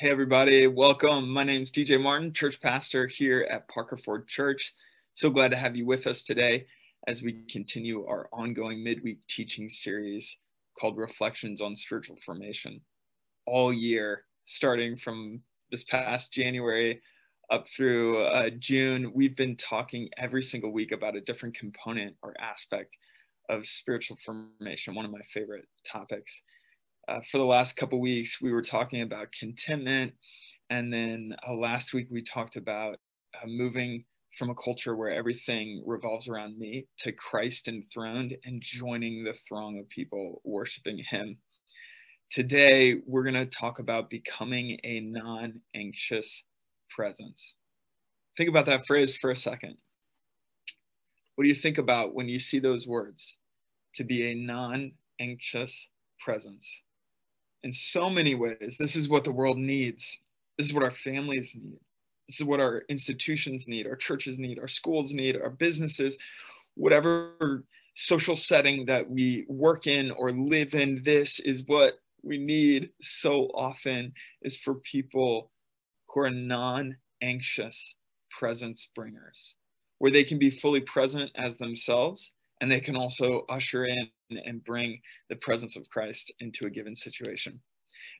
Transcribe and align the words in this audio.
Hey, 0.00 0.08
everybody, 0.08 0.66
welcome. 0.66 1.28
My 1.28 1.44
name 1.44 1.64
is 1.64 1.70
DJ 1.70 2.00
Martin, 2.00 2.32
church 2.32 2.58
pastor 2.58 3.06
here 3.06 3.46
at 3.50 3.68
Parker 3.68 3.98
Ford 3.98 4.26
Church. 4.26 4.72
So 5.12 5.28
glad 5.28 5.50
to 5.50 5.58
have 5.58 5.76
you 5.76 5.84
with 5.84 6.06
us 6.06 6.24
today 6.24 6.64
as 7.06 7.22
we 7.22 7.42
continue 7.50 8.06
our 8.06 8.26
ongoing 8.32 8.82
midweek 8.82 9.18
teaching 9.26 9.68
series 9.68 10.38
called 10.78 10.96
Reflections 10.96 11.60
on 11.60 11.76
Spiritual 11.76 12.16
Formation. 12.24 12.80
All 13.44 13.74
year, 13.74 14.24
starting 14.46 14.96
from 14.96 15.42
this 15.70 15.84
past 15.84 16.32
January 16.32 17.02
up 17.50 17.68
through 17.68 18.20
uh, 18.20 18.48
June, 18.58 19.12
we've 19.14 19.36
been 19.36 19.54
talking 19.54 20.08
every 20.16 20.42
single 20.42 20.72
week 20.72 20.92
about 20.92 21.14
a 21.14 21.20
different 21.20 21.54
component 21.54 22.16
or 22.22 22.32
aspect 22.40 22.96
of 23.50 23.66
spiritual 23.66 24.16
formation, 24.24 24.94
one 24.94 25.04
of 25.04 25.10
my 25.10 25.20
favorite 25.28 25.68
topics 25.84 26.40
uh, 27.10 27.20
for 27.28 27.38
the 27.38 27.44
last 27.44 27.76
couple 27.76 28.00
weeks, 28.00 28.40
we 28.40 28.52
were 28.52 28.62
talking 28.62 29.02
about 29.02 29.32
contentment. 29.32 30.12
And 30.70 30.92
then 30.92 31.34
uh, 31.46 31.54
last 31.54 31.92
week, 31.92 32.06
we 32.08 32.22
talked 32.22 32.54
about 32.54 32.98
uh, 33.34 33.46
moving 33.46 34.04
from 34.38 34.50
a 34.50 34.54
culture 34.54 34.94
where 34.94 35.10
everything 35.10 35.82
revolves 35.84 36.28
around 36.28 36.56
me 36.56 36.86
to 36.98 37.10
Christ 37.10 37.66
enthroned 37.66 38.36
and 38.44 38.62
joining 38.62 39.24
the 39.24 39.32
throng 39.32 39.80
of 39.80 39.88
people 39.88 40.40
worshiping 40.44 40.98
Him. 40.98 41.36
Today, 42.30 43.00
we're 43.06 43.24
going 43.24 43.34
to 43.34 43.46
talk 43.46 43.80
about 43.80 44.08
becoming 44.08 44.78
a 44.84 45.00
non 45.00 45.60
anxious 45.74 46.44
presence. 46.94 47.56
Think 48.36 48.48
about 48.48 48.66
that 48.66 48.86
phrase 48.86 49.16
for 49.16 49.30
a 49.30 49.36
second. 49.36 49.76
What 51.34 51.42
do 51.42 51.48
you 51.48 51.56
think 51.56 51.78
about 51.78 52.14
when 52.14 52.28
you 52.28 52.38
see 52.38 52.60
those 52.60 52.86
words? 52.86 53.36
To 53.94 54.04
be 54.04 54.30
a 54.30 54.34
non 54.36 54.92
anxious 55.18 55.88
presence 56.20 56.82
in 57.62 57.72
so 57.72 58.08
many 58.08 58.34
ways. 58.34 58.76
This 58.78 58.96
is 58.96 59.08
what 59.08 59.24
the 59.24 59.32
world 59.32 59.58
needs. 59.58 60.18
This 60.56 60.68
is 60.68 60.74
what 60.74 60.82
our 60.82 60.90
families 60.90 61.56
need. 61.60 61.78
This 62.28 62.40
is 62.40 62.46
what 62.46 62.60
our 62.60 62.82
institutions 62.88 63.66
need, 63.66 63.86
our 63.86 63.96
churches 63.96 64.38
need, 64.38 64.60
our 64.60 64.68
schools 64.68 65.12
need, 65.12 65.36
our 65.36 65.50
businesses, 65.50 66.16
whatever 66.74 67.64
social 67.96 68.36
setting 68.36 68.86
that 68.86 69.10
we 69.10 69.44
work 69.48 69.86
in 69.86 70.12
or 70.12 70.30
live 70.30 70.74
in. 70.74 71.02
This 71.02 71.40
is 71.40 71.64
what 71.66 71.94
we 72.22 72.38
need 72.38 72.90
so 73.00 73.50
often 73.54 74.12
is 74.42 74.56
for 74.56 74.74
people 74.74 75.50
who 76.08 76.20
are 76.20 76.30
non 76.30 76.96
anxious 77.20 77.96
presence 78.38 78.88
bringers, 78.94 79.56
where 79.98 80.12
they 80.12 80.24
can 80.24 80.38
be 80.38 80.50
fully 80.50 80.80
present 80.80 81.30
as 81.34 81.58
themselves 81.58 82.32
and 82.60 82.70
they 82.70 82.80
can 82.80 82.96
also 82.96 83.44
usher 83.48 83.84
in 83.84 84.10
and 84.44 84.62
bring 84.64 85.00
the 85.28 85.36
presence 85.36 85.76
of 85.76 85.88
Christ 85.88 86.32
into 86.40 86.66
a 86.66 86.70
given 86.70 86.94
situation. 86.94 87.60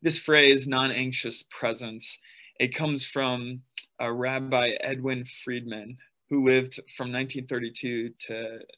This 0.02 0.18
phrase, 0.18 0.66
non 0.66 0.90
anxious 0.90 1.44
presence, 1.50 2.18
it 2.58 2.74
comes 2.74 3.04
from 3.04 3.62
Rabbi 4.00 4.70
Edwin 4.80 5.24
Friedman, 5.24 5.96
who 6.30 6.44
lived 6.44 6.74
from 6.96 7.12
1932 7.12 8.10
to 8.10 8.34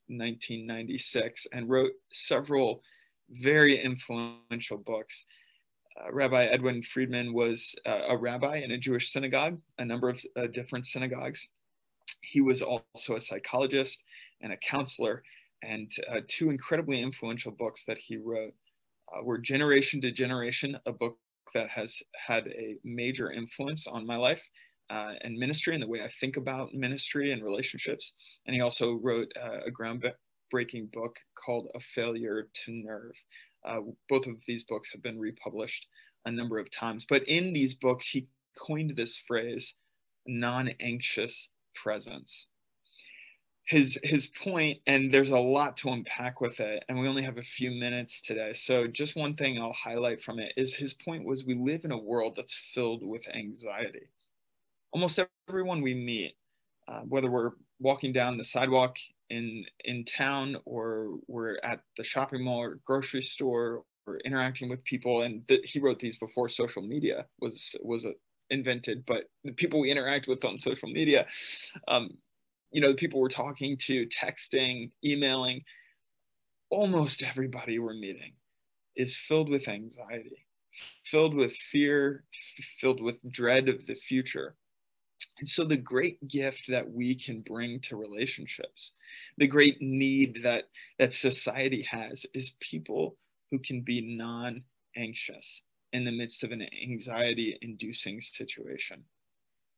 1996 0.09 1.47
and 1.53 1.69
wrote 1.69 1.93
several 2.13 2.83
very 3.31 3.77
influential 3.79 4.79
books. 4.79 5.27
Uh, 6.01 6.11
rabbi 6.11 6.45
Edwin 6.47 6.83
Friedman 6.83 7.35
was 7.35 7.77
uh, 7.85 8.01
a 8.09 8.17
rabbi 8.17 8.57
in 8.57 8.71
a 8.71 8.79
Jewish 8.79 9.13
synagogue, 9.13 9.59
a 9.79 9.85
number 9.85 10.09
of 10.09 10.25
uh, 10.37 10.47
different 10.47 10.87
synagogues. 10.87 11.49
He 12.23 12.41
was 12.41 12.63
also 12.63 13.17
a 13.17 13.21
psychologist 13.21 14.05
and 14.41 14.53
a 14.53 14.57
counselor, 14.57 15.23
and 15.63 15.91
uh, 16.11 16.21
two 16.29 16.51
incredibly 16.51 17.01
influential 17.01 17.53
books 17.53 17.85
that 17.85 17.99
he 17.99 18.17
wrote 18.17 18.55
uh, 19.15 19.23
were 19.23 19.39
Generation 19.39 20.01
to 20.01 20.11
Generation, 20.11 20.77
a 20.87 20.93
book 20.93 21.19
that 21.55 21.69
has 21.69 21.99
had 22.27 22.47
a 22.49 22.77
major 22.85 23.31
influence 23.33 23.87
on 23.87 24.07
my 24.07 24.17
life 24.17 24.49
uh, 24.91 25.13
and 25.23 25.37
ministry 25.37 25.75
and 25.75 25.83
the 25.83 25.89
way 25.89 26.03
I 26.03 26.09
think 26.09 26.37
about 26.37 26.75
ministry 26.75 27.33
and 27.33 27.43
relationships. 27.43 28.13
And 28.47 28.55
he 28.55 28.61
also 28.61 28.95
wrote 28.95 29.31
uh, 29.41 29.61
a 29.67 29.71
groundbreaking 29.71 30.93
book 30.93 31.17
called 31.35 31.69
A 31.75 31.81
Failure 31.81 32.49
to 32.53 32.73
Nerve. 32.73 33.15
Uh, 33.65 33.81
both 34.09 34.27
of 34.27 34.37
these 34.47 34.65
books 34.65 34.91
have 34.93 35.03
been 35.03 35.19
republished 35.19 35.87
a 36.27 36.31
number 36.31 36.59
of 36.59 36.71
times. 36.71 37.07
But 37.09 37.23
in 37.29 37.53
these 37.53 37.75
books, 37.75 38.09
he 38.09 38.27
coined 38.59 38.95
this 38.97 39.17
phrase 39.17 39.75
non 40.27 40.69
anxious 40.81 41.49
presence 41.75 42.49
his 43.73 43.99
his 44.03 44.27
point 44.27 44.79
and 44.87 45.11
there's 45.13 45.31
a 45.31 45.39
lot 45.39 45.79
to 45.79 45.89
unpack 45.89 46.43
with 46.43 46.61
it 46.61 46.85
and 46.89 47.01
we 47.01 47.09
only 47.09 47.23
have 47.23 47.39
a 47.39 47.43
few 47.43 47.71
minutes 47.71 48.21
today. 48.21 48.53
So 48.53 48.87
just 48.87 49.17
one 49.17 49.35
thing 49.35 49.59
i'll 49.59 49.73
highlight 49.73 50.23
from 50.23 50.39
it 50.39 50.53
is 50.59 50.77
his 50.77 50.93
point 50.93 51.25
was 51.25 51.47
we 51.47 51.55
live 51.55 51.87
in 51.87 51.91
a 51.91 51.97
world 51.99 52.35
that's 52.37 52.53
filled 52.53 53.03
with 53.03 53.27
anxiety. 53.35 54.11
Almost 54.93 55.21
everyone 55.49 55.81
we 55.81 55.95
meet 55.95 56.35
uh, 56.87 57.01
whether 57.09 57.31
we're 57.31 57.53
walking 57.81 58.13
down 58.13 58.37
the 58.37 58.45
sidewalk 58.45 58.99
in 59.31 59.65
in 59.87 60.05
town 60.05 60.59
or 60.67 61.17
we're 61.27 61.57
at 61.63 61.81
the 61.97 62.05
shopping 62.05 62.45
mall 62.45 62.59
or 62.59 62.79
grocery 62.85 63.23
store 63.23 63.85
or 64.07 64.19
interacting 64.27 64.69
with 64.69 64.85
people 64.85 65.23
and 65.23 65.49
th- 65.49 65.73
he 65.73 65.81
wrote 65.81 65.99
these 65.99 66.19
before 66.19 66.51
social 66.51 66.83
media 66.83 67.25
was 67.41 67.75
was 67.81 68.05
a, 68.05 68.13
invented 68.51 69.03
but 69.07 69.31
the 69.45 69.53
people 69.53 69.81
we 69.81 69.91
interact 69.91 70.29
with 70.29 70.45
on 70.45 70.59
social 70.59 70.91
media 70.91 71.27
um, 71.89 72.11
you 72.73 72.81
know, 72.81 72.89
the 72.89 72.95
people 72.95 73.21
we're 73.21 73.29
talking 73.29 73.77
to, 73.77 74.07
texting, 74.07 74.91
emailing, 75.05 75.63
almost 76.71 77.23
everybody 77.23 77.79
we're 77.79 77.95
meeting 77.95 78.33
is 78.97 79.17
filled 79.17 79.51
with 79.51 79.69
anxiety, 79.69 80.47
filled 81.05 81.35
with 81.35 81.55
fear, 81.55 82.25
filled 82.81 83.03
with 83.03 83.17
dread 83.31 83.69
of 83.69 83.87
the 83.87 83.95
future. 83.95 84.57
And 85.39 85.49
so, 85.49 85.65
the 85.65 85.77
great 85.77 86.27
gift 86.29 86.65
that 86.69 86.91
we 86.91 87.15
can 87.15 87.41
bring 87.41 87.81
to 87.81 87.97
relationships, 87.97 88.93
the 89.39 89.47
great 89.47 89.81
need 89.81 90.41
that, 90.43 90.65
that 90.99 91.13
society 91.13 91.83
has, 91.83 92.27
is 92.35 92.57
people 92.61 93.17
who 93.51 93.59
can 93.59 93.83
be 93.83 94.17
non 94.17 94.63
anxious 94.97 95.63
in 95.93 96.05
the 96.05 96.13
midst 96.13 96.43
of 96.43 96.53
an 96.53 96.67
anxiety 96.83 97.59
inducing 97.63 98.21
situation. 98.21 99.05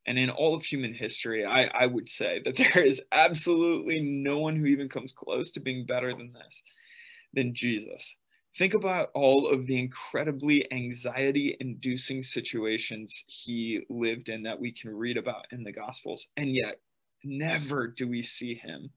And 0.07 0.19
in 0.19 0.31
all 0.31 0.55
of 0.55 0.65
human 0.65 0.93
history, 0.93 1.45
I, 1.45 1.65
I 1.67 1.87
would 1.87 2.09
say 2.09 2.41
that 2.45 2.57
there 2.75 2.83
is 2.83 3.03
absolutely 3.13 4.01
no 4.01 4.39
one 4.39 4.57
who 4.57 4.67
even 4.67 4.89
comes 4.89 5.13
close 5.13 5.51
to 5.53 5.61
being 5.61 5.87
better 5.87 6.11
than 6.11 6.33
this, 6.33 6.63
than 7.33 7.55
Jesus. 7.55 8.17
Think 8.57 8.75
about 8.75 9.11
all 9.15 9.49
of 9.49 9.67
the 9.67 9.79
incredibly 9.79 10.71
anxiety 10.73 11.57
inducing 11.59 12.23
situations 12.23 13.25
he 13.27 13.83
lived 13.91 14.29
in 14.29 14.45
that 14.45 14.61
we 14.61 14.71
can 14.71 14.95
read 14.95 15.17
about 15.17 15.47
in 15.51 15.65
the 15.65 15.73
Gospels. 15.73 16.29
And 16.37 16.55
yet, 16.55 16.81
never 17.25 17.89
do 17.89 18.07
we 18.07 18.23
see 18.23 18.55
him 18.55 18.91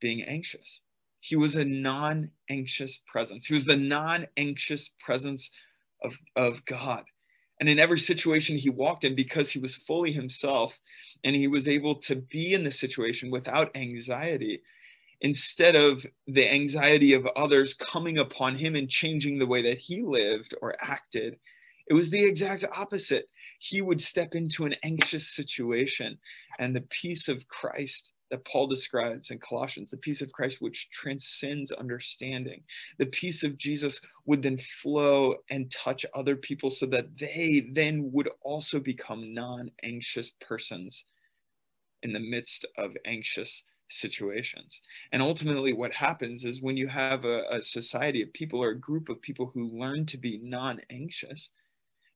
being 0.00 0.22
anxious. 0.24 0.80
He 1.20 1.36
was 1.36 1.54
a 1.54 1.64
non 1.64 2.30
anxious 2.50 3.00
presence, 3.06 3.46
he 3.46 3.54
was 3.54 3.64
the 3.64 3.76
non 3.76 4.26
anxious 4.36 4.90
presence 4.98 5.50
of, 6.02 6.18
of 6.36 6.64
God. 6.64 7.04
And 7.60 7.68
in 7.68 7.78
every 7.78 7.98
situation 7.98 8.56
he 8.56 8.70
walked 8.70 9.04
in, 9.04 9.14
because 9.14 9.50
he 9.50 9.58
was 9.58 9.76
fully 9.76 10.12
himself 10.12 10.80
and 11.24 11.36
he 11.36 11.46
was 11.46 11.68
able 11.68 11.94
to 11.96 12.16
be 12.16 12.54
in 12.54 12.64
the 12.64 12.70
situation 12.70 13.30
without 13.30 13.76
anxiety, 13.76 14.62
instead 15.20 15.76
of 15.76 16.06
the 16.26 16.50
anxiety 16.50 17.12
of 17.12 17.26
others 17.36 17.74
coming 17.74 18.18
upon 18.18 18.56
him 18.56 18.74
and 18.74 18.88
changing 18.88 19.38
the 19.38 19.46
way 19.46 19.60
that 19.60 19.78
he 19.78 20.02
lived 20.02 20.54
or 20.62 20.74
acted, 20.80 21.36
it 21.88 21.94
was 21.94 22.08
the 22.08 22.24
exact 22.24 22.64
opposite. 22.74 23.28
He 23.58 23.82
would 23.82 24.00
step 24.00 24.34
into 24.34 24.64
an 24.64 24.74
anxious 24.82 25.28
situation, 25.28 26.18
and 26.58 26.74
the 26.74 26.86
peace 26.88 27.28
of 27.28 27.46
Christ 27.48 28.12
that 28.30 28.44
Paul 28.44 28.66
describes 28.66 29.30
in 29.30 29.38
Colossians, 29.38 29.90
the 29.90 29.96
peace 29.96 30.20
of 30.20 30.32
Christ 30.32 30.60
which 30.60 30.90
transcends 30.90 31.72
understanding. 31.72 32.62
The 32.98 33.06
peace 33.06 33.42
of 33.42 33.58
Jesus 33.58 34.00
would 34.26 34.42
then 34.42 34.58
flow 34.58 35.36
and 35.50 35.70
touch 35.70 36.06
other 36.14 36.36
people 36.36 36.70
so 36.70 36.86
that 36.86 37.16
they 37.18 37.68
then 37.72 38.10
would 38.12 38.30
also 38.42 38.80
become 38.80 39.34
non 39.34 39.70
anxious 39.82 40.32
persons 40.40 41.04
in 42.02 42.12
the 42.12 42.20
midst 42.20 42.64
of 42.78 42.96
anxious 43.04 43.64
situations. 43.88 44.80
And 45.12 45.20
ultimately, 45.20 45.72
what 45.72 45.92
happens 45.92 46.44
is 46.44 46.62
when 46.62 46.76
you 46.76 46.88
have 46.88 47.24
a, 47.24 47.42
a 47.50 47.60
society 47.60 48.22
of 48.22 48.32
people 48.32 48.62
or 48.62 48.70
a 48.70 48.78
group 48.78 49.08
of 49.08 49.20
people 49.20 49.50
who 49.52 49.78
learn 49.78 50.06
to 50.06 50.16
be 50.16 50.38
non 50.42 50.80
anxious, 50.90 51.50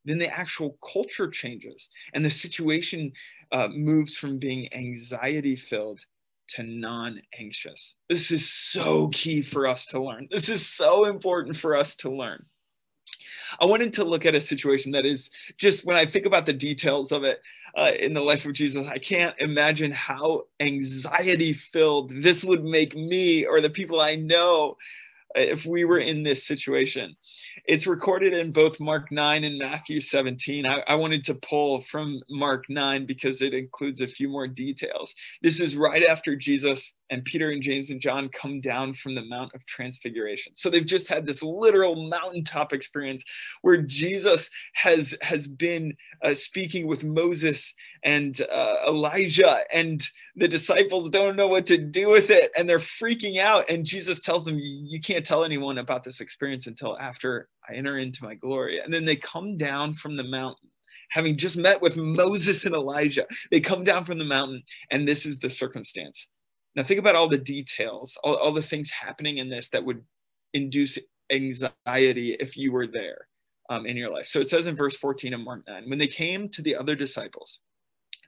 then 0.04 0.18
the 0.18 0.32
actual 0.32 0.78
culture 0.92 1.28
changes 1.28 1.90
and 2.12 2.24
the 2.24 2.30
situation 2.30 3.12
uh, 3.52 3.68
moves 3.68 4.16
from 4.16 4.38
being 4.38 4.72
anxiety 4.74 5.56
filled 5.56 6.04
to 6.48 6.62
non 6.62 7.20
anxious. 7.38 7.96
This 8.08 8.30
is 8.30 8.50
so 8.50 9.08
key 9.08 9.42
for 9.42 9.66
us 9.66 9.86
to 9.86 10.02
learn. 10.02 10.28
This 10.30 10.48
is 10.48 10.66
so 10.66 11.06
important 11.06 11.56
for 11.56 11.76
us 11.76 11.94
to 11.96 12.10
learn. 12.10 12.44
I 13.60 13.66
wanted 13.66 13.92
to 13.94 14.04
look 14.04 14.26
at 14.26 14.34
a 14.34 14.40
situation 14.40 14.92
that 14.92 15.06
is 15.06 15.30
just 15.56 15.84
when 15.84 15.96
I 15.96 16.06
think 16.06 16.26
about 16.26 16.46
the 16.46 16.52
details 16.52 17.12
of 17.12 17.24
it 17.24 17.40
uh, 17.76 17.92
in 17.98 18.14
the 18.14 18.20
life 18.20 18.46
of 18.46 18.52
Jesus, 18.52 18.86
I 18.86 18.98
can't 18.98 19.34
imagine 19.38 19.90
how 19.90 20.44
anxiety 20.60 21.52
filled 21.52 22.22
this 22.22 22.44
would 22.44 22.64
make 22.64 22.94
me 22.94 23.44
or 23.44 23.60
the 23.60 23.70
people 23.70 24.00
I 24.00 24.14
know 24.16 24.76
if 25.34 25.66
we 25.66 25.84
were 25.84 25.98
in 25.98 26.22
this 26.22 26.46
situation. 26.46 27.14
It's 27.66 27.86
recorded 27.86 28.34
in 28.34 28.52
both 28.52 28.80
Mark 28.80 29.10
9 29.10 29.44
and 29.44 29.58
Matthew 29.58 30.00
17. 30.00 30.66
I, 30.66 30.82
I, 30.86 30.94
wanted 30.94 31.24
to 31.24 31.34
pull 31.34 31.82
from 31.82 32.20
Mark 32.30 32.64
9 32.68 33.06
because 33.06 33.42
it 33.42 33.54
includes 33.54 34.00
a 34.00 34.06
few 34.06 34.28
more 34.28 34.46
details. 34.46 35.14
This 35.42 35.60
is 35.60 35.76
right 35.76 36.04
after 36.04 36.36
Jesus 36.36 36.94
and 37.14 37.24
Peter 37.24 37.50
and 37.50 37.62
James 37.62 37.90
and 37.90 38.00
John 38.00 38.28
come 38.28 38.60
down 38.60 38.92
from 38.92 39.14
the 39.14 39.24
Mount 39.24 39.52
of 39.54 39.64
Transfiguration. 39.66 40.52
So 40.56 40.68
they've 40.68 40.84
just 40.84 41.06
had 41.06 41.24
this 41.24 41.44
literal 41.44 42.08
mountaintop 42.08 42.72
experience 42.72 43.24
where 43.62 43.76
Jesus 43.76 44.50
has, 44.74 45.16
has 45.22 45.46
been 45.46 45.94
uh, 46.22 46.34
speaking 46.34 46.88
with 46.88 47.04
Moses 47.04 47.72
and 48.02 48.40
uh, 48.52 48.76
Elijah, 48.88 49.60
and 49.72 50.02
the 50.34 50.48
disciples 50.48 51.08
don't 51.08 51.36
know 51.36 51.46
what 51.46 51.66
to 51.66 51.78
do 51.78 52.08
with 52.08 52.30
it, 52.30 52.50
and 52.58 52.68
they're 52.68 52.78
freaking 52.78 53.38
out. 53.38 53.64
And 53.70 53.86
Jesus 53.86 54.20
tells 54.20 54.44
them, 54.44 54.58
You 54.60 55.00
can't 55.00 55.24
tell 55.24 55.44
anyone 55.44 55.78
about 55.78 56.02
this 56.02 56.20
experience 56.20 56.66
until 56.66 56.98
after 56.98 57.48
I 57.68 57.74
enter 57.74 57.98
into 57.98 58.24
my 58.24 58.34
glory. 58.34 58.80
And 58.80 58.92
then 58.92 59.04
they 59.04 59.16
come 59.16 59.56
down 59.56 59.94
from 59.94 60.16
the 60.16 60.24
mountain 60.24 60.68
having 61.10 61.36
just 61.36 61.56
met 61.56 61.80
with 61.80 61.96
Moses 61.96 62.64
and 62.64 62.74
Elijah. 62.74 63.24
They 63.52 63.60
come 63.60 63.84
down 63.84 64.04
from 64.04 64.18
the 64.18 64.24
mountain, 64.24 64.64
and 64.90 65.06
this 65.06 65.26
is 65.26 65.38
the 65.38 65.48
circumstance. 65.48 66.28
Now, 66.76 66.82
think 66.82 67.00
about 67.00 67.14
all 67.14 67.28
the 67.28 67.38
details, 67.38 68.18
all, 68.24 68.36
all 68.36 68.52
the 68.52 68.62
things 68.62 68.90
happening 68.90 69.38
in 69.38 69.48
this 69.48 69.70
that 69.70 69.84
would 69.84 70.02
induce 70.54 70.98
anxiety 71.30 72.36
if 72.40 72.56
you 72.56 72.72
were 72.72 72.86
there 72.86 73.28
um, 73.70 73.86
in 73.86 73.96
your 73.96 74.10
life. 74.10 74.26
So 74.26 74.40
it 74.40 74.48
says 74.48 74.66
in 74.66 74.76
verse 74.76 74.96
14 74.96 75.34
of 75.34 75.40
Mark 75.40 75.62
9 75.66 75.88
when 75.88 75.98
they 75.98 76.06
came 76.06 76.48
to 76.50 76.62
the 76.62 76.76
other 76.76 76.94
disciples, 76.94 77.60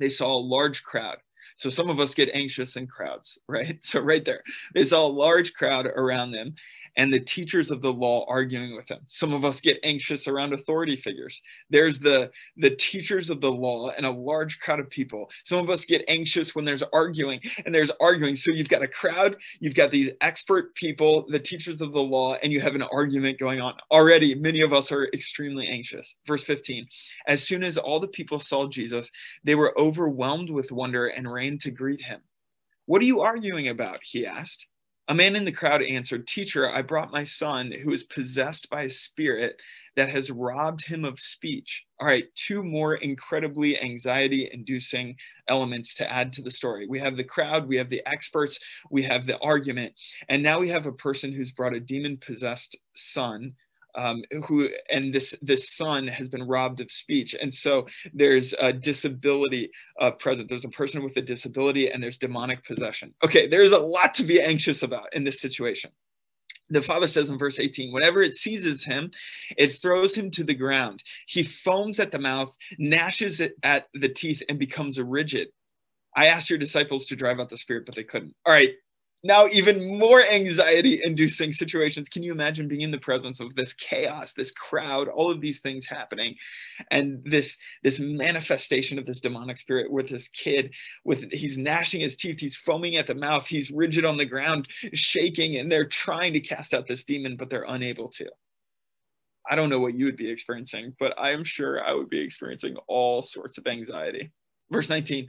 they 0.00 0.08
saw 0.08 0.34
a 0.34 0.38
large 0.38 0.82
crowd 0.82 1.18
so 1.56 1.70
some 1.70 1.90
of 1.90 1.98
us 1.98 2.14
get 2.14 2.30
anxious 2.34 2.76
in 2.76 2.86
crowds, 2.86 3.38
right? 3.48 3.82
So 3.84 4.00
right 4.00 4.24
there, 4.24 4.42
they 4.74 4.84
saw 4.84 5.06
a 5.06 5.08
large 5.08 5.54
crowd 5.54 5.86
around 5.86 6.30
them 6.30 6.54
and 6.96 7.12
the 7.12 7.20
teachers 7.20 7.70
of 7.70 7.82
the 7.82 7.92
law 7.92 8.24
arguing 8.28 8.74
with 8.74 8.86
them. 8.86 9.00
Some 9.06 9.34
of 9.34 9.44
us 9.44 9.60
get 9.60 9.78
anxious 9.82 10.26
around 10.26 10.52
authority 10.54 10.96
figures. 10.96 11.42
There's 11.70 12.00
the 12.00 12.30
the 12.56 12.70
teachers 12.70 13.30
of 13.30 13.40
the 13.40 13.52
law 13.52 13.90
and 13.90 14.06
a 14.06 14.10
large 14.10 14.58
crowd 14.60 14.80
of 14.80 14.88
people. 14.88 15.30
Some 15.44 15.58
of 15.58 15.70
us 15.70 15.84
get 15.84 16.04
anxious 16.08 16.54
when 16.54 16.64
there's 16.64 16.82
arguing 16.92 17.40
and 17.64 17.74
there's 17.74 17.90
arguing. 18.00 18.36
So 18.36 18.52
you've 18.52 18.68
got 18.68 18.82
a 18.82 18.88
crowd, 18.88 19.36
you've 19.60 19.74
got 19.74 19.90
these 19.90 20.10
expert 20.20 20.74
people, 20.74 21.26
the 21.28 21.38
teachers 21.38 21.80
of 21.80 21.92
the 21.92 22.02
law, 22.02 22.34
and 22.42 22.52
you 22.52 22.60
have 22.60 22.74
an 22.74 22.82
argument 22.82 23.38
going 23.38 23.60
on. 23.60 23.74
Already, 23.90 24.34
many 24.34 24.60
of 24.62 24.72
us 24.72 24.90
are 24.90 25.08
extremely 25.12 25.68
anxious. 25.68 26.16
Verse 26.26 26.44
15. 26.44 26.86
As 27.26 27.42
soon 27.42 27.62
as 27.62 27.76
all 27.76 28.00
the 28.00 28.08
people 28.08 28.38
saw 28.38 28.66
Jesus, 28.66 29.10
they 29.44 29.54
were 29.54 29.78
overwhelmed 29.78 30.50
with 30.50 30.72
wonder 30.72 31.08
and 31.08 31.30
ran 31.30 31.45
to 31.58 31.70
greet 31.70 32.00
him. 32.00 32.20
What 32.86 33.02
are 33.02 33.06
you 33.06 33.20
arguing 33.20 33.68
about? 33.68 34.00
He 34.02 34.26
asked. 34.26 34.66
A 35.08 35.14
man 35.14 35.36
in 35.36 35.44
the 35.44 35.52
crowd 35.52 35.82
answered, 35.82 36.26
Teacher, 36.26 36.68
I 36.68 36.82
brought 36.82 37.12
my 37.12 37.22
son 37.22 37.70
who 37.70 37.92
is 37.92 38.02
possessed 38.02 38.68
by 38.70 38.82
a 38.82 38.90
spirit 38.90 39.60
that 39.94 40.10
has 40.10 40.32
robbed 40.32 40.84
him 40.84 41.04
of 41.04 41.20
speech. 41.20 41.84
All 42.00 42.08
right, 42.08 42.24
two 42.34 42.62
more 42.62 42.96
incredibly 42.96 43.80
anxiety 43.80 44.50
inducing 44.52 45.16
elements 45.48 45.94
to 45.94 46.12
add 46.12 46.32
to 46.34 46.42
the 46.42 46.50
story. 46.50 46.88
We 46.88 46.98
have 46.98 47.16
the 47.16 47.24
crowd, 47.24 47.68
we 47.68 47.76
have 47.76 47.88
the 47.88 48.02
experts, 48.06 48.58
we 48.90 49.02
have 49.04 49.26
the 49.26 49.38
argument, 49.38 49.94
and 50.28 50.42
now 50.42 50.58
we 50.58 50.68
have 50.70 50.86
a 50.86 50.92
person 50.92 51.32
who's 51.32 51.52
brought 51.52 51.74
a 51.74 51.80
demon 51.80 52.16
possessed 52.18 52.76
son 52.96 53.54
um, 53.96 54.22
who 54.46 54.68
and 54.90 55.12
this 55.12 55.34
this 55.42 55.70
son 55.70 56.06
has 56.06 56.28
been 56.28 56.46
robbed 56.46 56.80
of 56.80 56.90
speech. 56.90 57.34
And 57.40 57.52
so 57.52 57.86
there's 58.12 58.54
a 58.60 58.72
disability 58.72 59.70
uh, 60.00 60.12
present. 60.12 60.48
There's 60.48 60.64
a 60.64 60.70
person 60.70 61.02
with 61.02 61.16
a 61.16 61.22
disability 61.22 61.90
and 61.90 62.02
there's 62.02 62.18
demonic 62.18 62.64
possession. 62.64 63.14
Okay 63.24 63.46
there's 63.46 63.72
a 63.72 63.78
lot 63.78 64.14
to 64.14 64.22
be 64.22 64.40
anxious 64.40 64.82
about 64.82 65.12
in 65.14 65.24
this 65.24 65.40
situation. 65.40 65.90
The 66.68 66.82
father 66.82 67.06
says 67.06 67.28
in 67.28 67.38
verse 67.38 67.58
18 67.58 67.92
whenever 67.92 68.22
it 68.22 68.34
seizes 68.34 68.84
him 68.84 69.10
it 69.56 69.80
throws 69.80 70.14
him 70.14 70.30
to 70.32 70.44
the 70.44 70.54
ground. 70.54 71.02
He 71.26 71.42
foams 71.42 71.98
at 71.98 72.10
the 72.10 72.18
mouth 72.18 72.54
gnashes 72.78 73.40
it 73.40 73.54
at 73.62 73.86
the 73.94 74.08
teeth 74.08 74.42
and 74.48 74.58
becomes 74.58 75.00
rigid. 75.00 75.48
I 76.16 76.26
asked 76.26 76.48
your 76.48 76.58
disciples 76.58 77.06
to 77.06 77.16
drive 77.16 77.40
out 77.40 77.48
the 77.48 77.56
spirit 77.56 77.86
but 77.86 77.94
they 77.94 78.04
couldn't. 78.04 78.34
All 78.44 78.52
right 78.52 78.70
now 79.24 79.46
even 79.48 79.98
more 79.98 80.22
anxiety 80.22 81.00
inducing 81.02 81.52
situations. 81.52 82.08
Can 82.08 82.22
you 82.22 82.32
imagine 82.32 82.68
being 82.68 82.82
in 82.82 82.90
the 82.90 82.98
presence 82.98 83.40
of 83.40 83.54
this 83.54 83.72
chaos 83.72 84.32
this 84.32 84.52
crowd 84.52 85.08
all 85.08 85.30
of 85.30 85.40
these 85.40 85.60
things 85.60 85.86
happening 85.86 86.34
and 86.90 87.22
this 87.24 87.56
this 87.82 87.98
manifestation 87.98 88.98
of 88.98 89.06
this 89.06 89.20
demonic 89.20 89.56
spirit 89.56 89.90
with 89.90 90.08
this 90.08 90.28
kid 90.28 90.74
with 91.04 91.30
he's 91.32 91.58
gnashing 91.58 92.00
his 92.00 92.16
teeth 92.16 92.38
he's 92.40 92.56
foaming 92.56 92.96
at 92.96 93.06
the 93.06 93.14
mouth 93.14 93.46
he's 93.46 93.70
rigid 93.70 94.04
on 94.04 94.16
the 94.16 94.24
ground 94.24 94.68
shaking 94.92 95.56
and 95.56 95.70
they're 95.70 95.88
trying 95.88 96.32
to 96.32 96.40
cast 96.40 96.74
out 96.74 96.86
this 96.86 97.04
demon 97.04 97.36
but 97.36 97.50
they're 97.50 97.66
unable 97.68 98.08
to. 98.08 98.26
I 99.48 99.54
don't 99.54 99.70
know 99.70 99.78
what 99.78 99.94
you 99.94 100.04
would 100.06 100.16
be 100.16 100.30
experiencing 100.30 100.94
but 101.00 101.14
i 101.18 101.30
am 101.30 101.44
sure 101.44 101.82
i 101.82 101.92
would 101.92 102.10
be 102.10 102.20
experiencing 102.20 102.76
all 102.86 103.22
sorts 103.22 103.58
of 103.58 103.66
anxiety. 103.66 104.30
Verse 104.70 104.90
19 104.90 105.28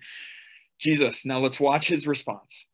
jesus 0.80 1.26
now 1.26 1.40
let's 1.40 1.60
watch 1.60 1.88
his 1.88 2.06
response 2.06 2.66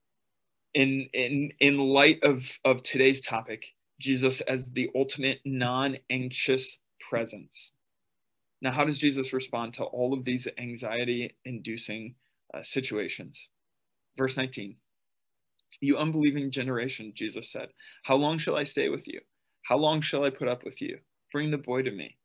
in 0.74 1.08
in 1.14 1.52
in 1.60 1.78
light 1.78 2.24
of 2.24 2.60
of 2.66 2.82
today's 2.84 3.22
topic 3.22 3.74
jesus 4.00 4.42
as 4.42 4.72
the 4.72 4.90
ultimate 4.96 5.40
non-anxious 5.46 6.78
presence. 7.10 7.74
Now 8.62 8.72
how 8.72 8.84
does 8.86 8.98
jesus 8.98 9.34
respond 9.34 9.74
to 9.76 9.84
all 9.84 10.14
of 10.14 10.26
these 10.26 10.48
anxiety 10.58 11.36
inducing 11.46 12.16
uh, 12.54 12.64
situations? 12.64 13.50
Verse 14.18 14.38
19 14.38 14.76
you 15.82 15.98
unbelieving 15.98 16.52
generation 16.52 17.12
jesus 17.16 17.52
said 17.52 17.70
how 18.04 18.16
long 18.16 18.38
shall 18.38 18.56
i 18.56 18.64
stay 18.64 18.90
with 18.90 19.08
you? 19.08 19.20
How 19.64 19.78
long 19.78 20.02
shall 20.02 20.24
i 20.24 20.30
put 20.30 20.48
up 20.48 20.64
with 20.64 20.82
you? 20.82 20.98
Bring 21.32 21.52
the 21.52 21.58
boy 21.58 21.82
to 21.84 21.92
me. 21.92 22.18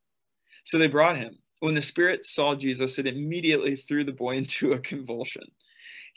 So 0.64 0.76
they 0.76 0.88
brought 0.88 1.16
him. 1.16 1.38
When 1.60 1.74
the 1.74 1.82
spirit 1.82 2.24
saw 2.24 2.54
jesus 2.54 2.98
it 2.98 3.06
immediately 3.06 3.76
threw 3.76 4.04
the 4.04 4.12
boy 4.12 4.36
into 4.42 4.72
a 4.72 4.78
convulsion 4.78 5.44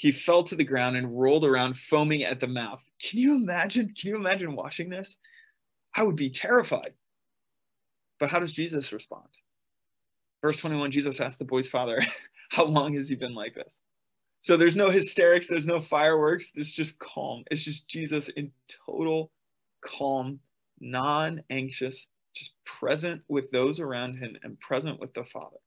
he 0.02 0.12
fell 0.12 0.42
to 0.42 0.56
the 0.56 0.64
ground 0.64 0.98
and 0.98 1.16
rolled 1.16 1.46
around, 1.46 1.78
foaming 1.78 2.24
at 2.24 2.40
the 2.40 2.48
mouth. 2.48 2.84
Can 3.00 3.20
you 3.20 3.36
imagine? 3.36 3.86
Can 3.90 4.10
you 4.10 4.16
imagine 4.16 4.56
watching 4.56 4.90
this? 4.90 5.18
I 5.96 6.02
would 6.02 6.16
be 6.16 6.32
terrified. 6.32 6.96
But 8.20 8.32
how 8.32 8.40
does 8.40 8.52
Jesus 8.52 8.92
respond? 8.92 9.28
Verse 10.42 10.58
21 10.58 10.90
Jesus 10.90 11.22
asked 11.22 11.38
the 11.38 11.46
boy's 11.46 11.68
father, 11.68 12.02
How 12.50 12.66
long 12.66 12.96
has 12.96 13.10
he 13.10 13.16
been 13.16 13.36
like 13.36 13.54
this? 13.54 13.82
So 14.40 14.58
there's 14.58 14.76
no 14.76 14.90
hysterics, 14.90 15.48
there's 15.48 15.68
no 15.68 15.80
fireworks. 15.80 16.50
There's 16.50 16.74
just 16.74 16.98
calm. 16.98 17.44
It's 17.52 17.64
just 17.64 17.88
Jesus 17.88 18.28
in 18.30 18.52
total 18.88 19.30
calm, 19.86 20.40
non 20.80 21.44
anxious, 21.52 22.08
just 22.36 22.54
present 22.66 23.22
with 23.28 23.52
those 23.52 23.80
around 23.80 24.16
him 24.16 24.36
and 24.42 24.60
present 24.62 25.00
with 25.00 25.14
the 25.14 25.26
Father. 25.26 25.58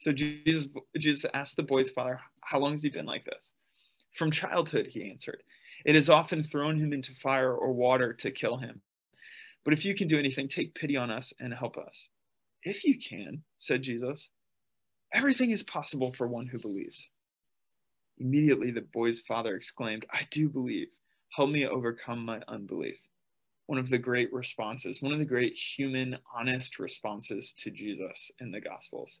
So 0.00 0.12
Jesus, 0.12 0.66
Jesus 0.96 1.30
asked 1.34 1.56
the 1.56 1.62
boy's 1.62 1.90
father, 1.90 2.18
How 2.42 2.58
long 2.58 2.72
has 2.72 2.82
he 2.82 2.88
been 2.88 3.06
like 3.06 3.24
this? 3.26 3.52
From 4.14 4.30
childhood, 4.30 4.86
he 4.86 5.08
answered. 5.08 5.42
It 5.84 5.94
has 5.94 6.08
often 6.08 6.42
thrown 6.42 6.78
him 6.78 6.94
into 6.94 7.14
fire 7.14 7.54
or 7.54 7.72
water 7.72 8.14
to 8.14 8.30
kill 8.30 8.56
him. 8.56 8.80
But 9.62 9.74
if 9.74 9.84
you 9.84 9.94
can 9.94 10.08
do 10.08 10.18
anything, 10.18 10.48
take 10.48 10.74
pity 10.74 10.96
on 10.96 11.10
us 11.10 11.34
and 11.38 11.52
help 11.52 11.76
us. 11.76 12.08
If 12.62 12.82
you 12.84 12.98
can, 12.98 13.42
said 13.58 13.82
Jesus, 13.82 14.30
everything 15.12 15.50
is 15.50 15.62
possible 15.62 16.12
for 16.12 16.26
one 16.26 16.46
who 16.46 16.58
believes. 16.58 17.08
Immediately, 18.18 18.70
the 18.70 18.82
boy's 18.92 19.20
father 19.20 19.54
exclaimed, 19.54 20.06
I 20.10 20.26
do 20.30 20.48
believe. 20.48 20.88
Help 21.28 21.50
me 21.50 21.66
overcome 21.66 22.24
my 22.24 22.40
unbelief. 22.48 22.98
One 23.66 23.78
of 23.78 23.90
the 23.90 23.98
great 23.98 24.32
responses, 24.32 25.02
one 25.02 25.12
of 25.12 25.18
the 25.18 25.24
great 25.26 25.54
human, 25.54 26.18
honest 26.34 26.78
responses 26.78 27.52
to 27.58 27.70
Jesus 27.70 28.30
in 28.40 28.50
the 28.50 28.60
Gospels. 28.60 29.20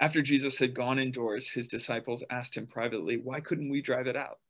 After 0.00 0.22
Jesus 0.22 0.58
had 0.58 0.74
gone 0.74 0.98
indoors, 0.98 1.48
his 1.48 1.68
disciples 1.68 2.24
asked 2.30 2.56
him 2.56 2.66
privately, 2.66 3.16
Why 3.16 3.40
couldn't 3.40 3.70
we 3.70 3.80
drive 3.80 4.06
it 4.06 4.16
out? 4.16 4.40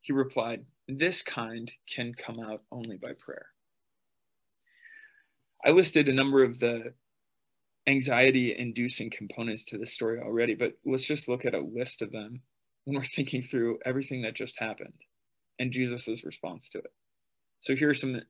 He 0.00 0.12
replied, 0.12 0.64
This 0.88 1.22
kind 1.22 1.70
can 1.88 2.14
come 2.14 2.40
out 2.40 2.62
only 2.70 2.96
by 2.96 3.12
prayer. 3.18 3.46
I 5.64 5.70
listed 5.70 6.08
a 6.08 6.14
number 6.14 6.42
of 6.42 6.58
the 6.58 6.94
anxiety 7.86 8.56
inducing 8.56 9.10
components 9.10 9.66
to 9.66 9.78
this 9.78 9.92
story 9.92 10.20
already, 10.20 10.54
but 10.54 10.74
let's 10.84 11.04
just 11.04 11.28
look 11.28 11.44
at 11.44 11.54
a 11.54 11.60
list 11.60 12.02
of 12.02 12.12
them 12.12 12.40
when 12.84 12.96
we're 12.96 13.04
thinking 13.16 13.42
through 13.42 13.78
everything 13.84 14.22
that 14.22 14.34
just 14.34 14.58
happened 14.58 14.94
and 15.58 15.72
Jesus' 15.72 16.24
response 16.24 16.70
to 16.70 16.78
it. 16.78 16.92
So 17.60 17.74
here 17.74 17.90
are 17.90 17.94
some 17.94 18.20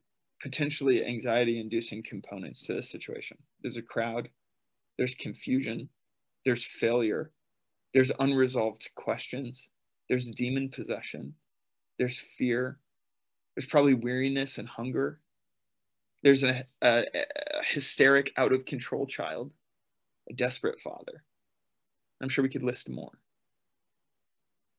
potentially 0.41 1.05
anxiety 1.05 1.59
inducing 1.59 2.03
components 2.03 2.63
to 2.63 2.73
this 2.73 2.89
situation. 2.89 3.37
There's 3.61 3.77
a 3.77 3.81
crowd, 3.81 4.27
there's 4.97 5.15
confusion, 5.15 5.87
there's 6.45 6.63
failure, 6.63 7.31
there's 7.93 8.11
unresolved 8.19 8.89
questions, 8.95 9.69
there's 10.09 10.29
demon 10.31 10.69
possession, 10.69 11.33
there's 11.97 12.19
fear, 12.19 12.79
there's 13.55 13.67
probably 13.67 13.93
weariness 13.93 14.57
and 14.57 14.67
hunger, 14.67 15.19
there's 16.23 16.43
a, 16.43 16.65
a, 16.81 17.05
a 17.13 17.65
hysteric, 17.65 18.31
out 18.37 18.53
of 18.53 18.65
control 18.65 19.05
child, 19.05 19.51
a 20.29 20.33
desperate 20.33 20.79
father. 20.79 21.23
I'm 22.21 22.29
sure 22.29 22.43
we 22.43 22.49
could 22.49 22.63
list 22.63 22.89
more. 22.89 23.17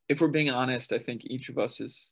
If 0.08 0.20
we're 0.20 0.28
being 0.28 0.50
honest, 0.50 0.92
I 0.92 0.98
think 0.98 1.24
each 1.24 1.48
of 1.48 1.58
us 1.58 1.80
is 1.80 2.10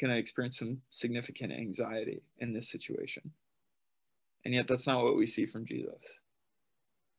going 0.00 0.12
to 0.12 0.18
experience 0.18 0.58
some 0.58 0.78
significant 0.90 1.52
anxiety 1.52 2.22
in 2.38 2.52
this 2.52 2.68
situation. 2.70 3.30
And 4.44 4.54
yet, 4.54 4.66
that's 4.66 4.86
not 4.86 5.04
what 5.04 5.16
we 5.16 5.26
see 5.26 5.46
from 5.46 5.66
Jesus. 5.66 6.20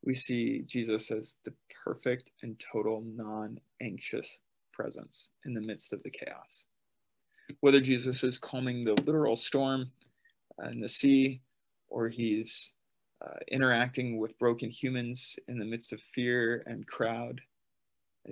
We 0.04 0.14
see 0.14 0.64
Jesus 0.68 1.12
as 1.12 1.36
the 1.46 1.54
perfect 1.84 2.32
and 2.42 2.62
total 2.72 3.02
non 3.02 3.60
anxious 3.82 4.42
presence 4.74 5.30
in 5.46 5.54
the 5.54 5.62
midst 5.62 5.94
of 5.94 6.04
the 6.04 6.10
chaos. 6.10 6.66
Whether 7.62 7.80
Jesus 7.80 8.24
is 8.24 8.38
calming 8.38 8.84
the 8.84 8.94
literal 8.94 9.36
storm 9.36 9.92
in 10.72 10.82
the 10.82 10.90
sea, 10.90 11.42
or 11.88 12.10
he's 12.10 12.74
uh, 13.26 13.40
interacting 13.50 14.18
with 14.18 14.38
broken 14.40 14.70
humans 14.70 15.38
in 15.48 15.58
the 15.58 15.66
midst 15.66 15.94
of 15.94 16.02
fear 16.14 16.64
and 16.66 16.86
crowd, 16.88 17.40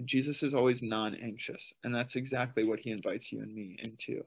Jesus 0.05 0.43
is 0.43 0.53
always 0.53 0.83
non 0.83 1.15
anxious. 1.15 1.73
And 1.83 1.95
that's 1.95 2.15
exactly 2.15 2.65
what 2.65 2.79
he 2.79 2.91
invites 2.91 3.31
you 3.31 3.41
and 3.41 3.53
me 3.53 3.77
into. 3.81 4.25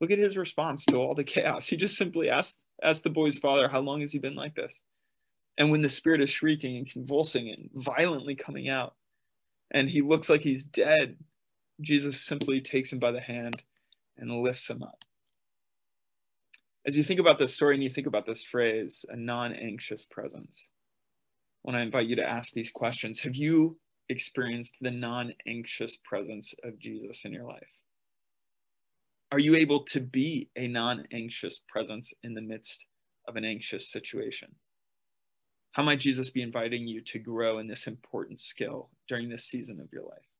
Look 0.00 0.10
at 0.10 0.18
his 0.18 0.36
response 0.36 0.84
to 0.86 0.96
all 0.96 1.14
the 1.14 1.24
chaos. 1.24 1.66
He 1.66 1.76
just 1.76 1.96
simply 1.96 2.28
asked, 2.28 2.58
asked 2.82 3.04
the 3.04 3.10
boy's 3.10 3.38
father, 3.38 3.68
How 3.68 3.80
long 3.80 4.00
has 4.00 4.12
he 4.12 4.18
been 4.18 4.34
like 4.34 4.54
this? 4.54 4.82
And 5.56 5.70
when 5.70 5.82
the 5.82 5.88
spirit 5.88 6.20
is 6.20 6.30
shrieking 6.30 6.76
and 6.76 6.90
convulsing 6.90 7.48
and 7.48 7.70
violently 7.74 8.34
coming 8.34 8.68
out, 8.68 8.94
and 9.72 9.88
he 9.88 10.02
looks 10.02 10.28
like 10.28 10.40
he's 10.40 10.64
dead, 10.64 11.16
Jesus 11.80 12.20
simply 12.20 12.60
takes 12.60 12.92
him 12.92 12.98
by 12.98 13.12
the 13.12 13.20
hand 13.20 13.62
and 14.16 14.42
lifts 14.42 14.68
him 14.68 14.82
up. 14.82 15.04
As 16.86 16.96
you 16.96 17.04
think 17.04 17.20
about 17.20 17.38
this 17.38 17.54
story 17.54 17.74
and 17.74 17.82
you 17.82 17.90
think 17.90 18.06
about 18.06 18.26
this 18.26 18.42
phrase, 18.42 19.04
a 19.08 19.16
non 19.16 19.52
anxious 19.54 20.04
presence, 20.04 20.70
when 21.62 21.74
I 21.74 21.82
invite 21.82 22.06
you 22.06 22.16
to 22.16 22.28
ask 22.28 22.52
these 22.52 22.70
questions, 22.70 23.20
have 23.22 23.34
you 23.34 23.78
experienced 24.08 24.74
the 24.80 24.90
non 24.90 25.32
anxious 25.46 25.98
presence 26.04 26.54
of 26.62 26.78
Jesus 26.78 27.24
in 27.24 27.32
your 27.32 27.44
life? 27.44 27.62
Are 29.32 29.38
you 29.38 29.56
able 29.56 29.82
to 29.84 30.00
be 30.00 30.50
a 30.56 30.68
non 30.68 31.06
anxious 31.12 31.60
presence 31.68 32.12
in 32.22 32.34
the 32.34 32.42
midst 32.42 32.84
of 33.26 33.36
an 33.36 33.44
anxious 33.44 33.88
situation? 33.88 34.54
How 35.74 35.82
might 35.82 35.98
Jesus 35.98 36.30
be 36.30 36.40
inviting 36.40 36.86
you 36.86 37.00
to 37.00 37.18
grow 37.18 37.58
in 37.58 37.66
this 37.66 37.88
important 37.88 38.38
skill 38.38 38.90
during 39.08 39.28
this 39.28 39.44
season 39.44 39.80
of 39.80 39.92
your 39.92 40.04
life? 40.04 40.30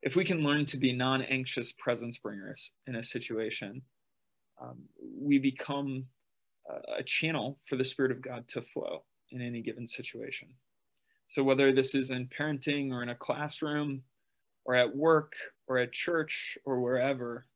If 0.00 0.16
we 0.16 0.24
can 0.24 0.42
learn 0.42 0.64
to 0.66 0.78
be 0.78 0.94
non 0.94 1.20
anxious 1.22 1.72
presence 1.72 2.16
bringers 2.16 2.72
in 2.86 2.96
a 2.96 3.02
situation, 3.02 3.82
um, 4.58 4.78
we 5.20 5.38
become 5.38 6.06
a 6.96 7.02
channel 7.02 7.58
for 7.68 7.76
the 7.76 7.84
Spirit 7.84 8.10
of 8.10 8.22
God 8.22 8.48
to 8.48 8.62
flow 8.62 9.04
in 9.30 9.42
any 9.42 9.60
given 9.60 9.86
situation. 9.86 10.48
So, 11.28 11.42
whether 11.42 11.70
this 11.70 11.94
is 11.94 12.10
in 12.10 12.26
parenting 12.28 12.92
or 12.92 13.02
in 13.02 13.10
a 13.10 13.14
classroom 13.14 14.02
or 14.64 14.74
at 14.74 14.96
work 14.96 15.34
or 15.68 15.76
at 15.76 15.92
church 15.92 16.56
or 16.64 16.80
wherever, 16.80 17.46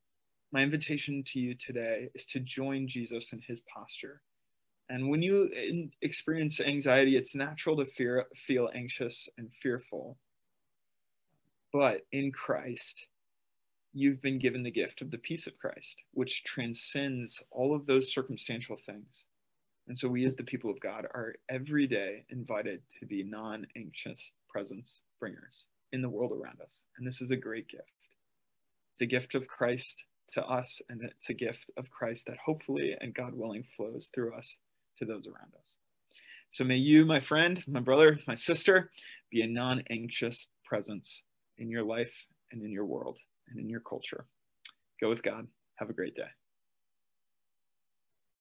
my 0.53 0.63
invitation 0.63 1.25
to 1.29 1.41
you 1.41 1.55
today 1.55 2.11
is 2.15 2.27
to 2.27 2.41
join 2.41 2.87
Jesus 2.87 3.33
in 3.33 3.41
his 3.41 3.63
posture. 3.63 4.21
And 4.91 5.09
when 5.09 5.23
you 5.23 5.49
uh, 5.57 5.89
experience 6.03 6.61
anxiety, 6.61 7.17
it's 7.17 7.37
natural 7.37 7.77
to 7.77 7.85
fear, 7.85 8.27
feel 8.35 8.69
anxious 8.75 9.29
and 9.39 9.49
fearful. 9.55 10.19
But 11.73 12.03
in 12.11 12.33
Christ, 12.33 13.07
you've 13.93 14.21
been 14.21 14.41
given 14.41 14.65
the 14.65 14.71
gift 14.71 15.01
of 15.01 15.13
the 15.13 15.19
peace 15.19 15.47
of 15.47 15.57
Christ, 15.57 16.03
which 16.11 16.43
transcends 16.43 17.41
all 17.53 17.73
of 17.73 17.87
those 17.87 18.13
circumstantial 18.13 18.77
things. 18.77 19.27
And 19.87 19.97
so 19.97 20.09
we, 20.09 20.25
as 20.25 20.35
the 20.35 20.43
people 20.43 20.71
of 20.71 20.81
God, 20.81 21.07
are 21.15 21.37
every 21.49 21.87
day 21.87 22.25
invited 22.31 22.83
to 22.99 23.07
be 23.07 23.23
non 23.23 23.69
anxious 23.77 24.33
presence 24.49 25.03
bringers 25.21 25.69
in 25.93 26.03
the 26.03 26.11
world 26.11 26.33
around 26.33 26.61
us. 26.61 26.83
And 26.99 27.07
this 27.07 27.23
is 27.23 27.31
a 27.31 27.37
great 27.37 27.69
gift. 27.69 27.93
It's 28.93 29.03
a 29.03 29.07
gift 29.07 29.37
of 29.37 29.47
Christ 29.47 30.03
to 30.33 30.45
us, 30.45 30.83
and 30.89 31.01
it's 31.05 31.31
a 31.31 31.35
gift 31.35 31.71
of 31.77 31.91
Christ 31.91 32.27
that 32.27 32.39
hopefully 32.39 32.97
and 33.01 33.15
God 33.15 33.35
willing 33.35 33.65
flows 33.77 34.11
through 34.13 34.35
us 34.35 34.59
to 35.01 35.07
those 35.07 35.27
around 35.27 35.53
us. 35.59 35.77
So 36.51 36.65
may 36.65 36.77
you, 36.77 37.05
my 37.05 37.21
friend, 37.21 37.63
my 37.67 37.81
brother, 37.81 38.19
my 38.27 38.35
sister, 38.35 38.91
be 39.31 39.43
a 39.43 39.47
non 39.47 39.83
anxious 39.91 40.47
presence 40.65 41.25
in 41.59 41.69
your 41.69 41.85
life 41.85 42.13
and 42.53 42.63
in 42.63 42.71
your 42.71 42.87
world 42.87 43.19
and 43.49 43.59
in 43.59 43.69
your 43.69 43.81
culture. 43.81 44.27
Go 45.01 45.09
with 45.09 45.23
God. 45.23 45.47
Have 45.77 45.91
a 45.91 45.95
great 45.95 46.15
day. 46.15 46.29